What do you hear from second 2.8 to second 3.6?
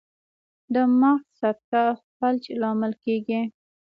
کیږي